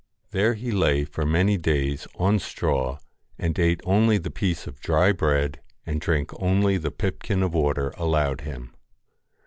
There 0.31 0.55
he 0.55 0.71
lay 0.71 1.05
for 1.05 1.27
many 1.27 1.59
days 1.59 2.07
on 2.15 2.39
straw, 2.39 2.97
and 3.37 3.59
ate 3.59 3.81
only 3.83 4.17
the 4.17 4.31
piece 4.31 4.65
of 4.65 4.79
dry 4.79 5.11
bread 5.11 5.61
and 5.85 6.01
drank 6.01 6.31
only 6.41 6.77
the 6.77 6.89
pipkin 6.89 7.43
of 7.43 7.53
water 7.53 7.93
allowed 7.97 8.41
him. 8.41 8.73